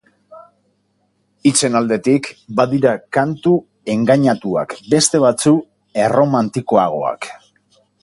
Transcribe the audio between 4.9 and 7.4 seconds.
beste batzu erromantikoagoak.